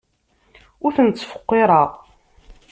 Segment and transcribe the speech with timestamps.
[0.85, 1.89] Ur ten-ttfeqqireɣ.